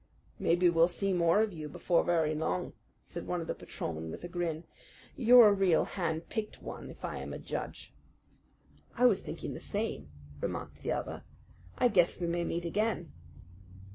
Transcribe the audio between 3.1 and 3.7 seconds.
one of the